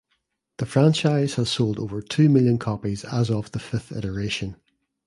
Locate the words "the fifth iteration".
3.51-4.55